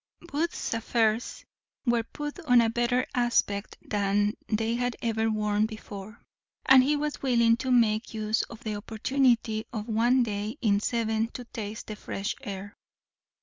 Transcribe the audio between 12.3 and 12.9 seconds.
air.